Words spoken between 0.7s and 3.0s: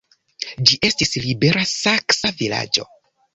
estis libera saksa vilaĝo.